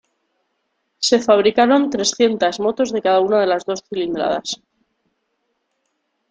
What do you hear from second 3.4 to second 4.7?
las dos cilindradas.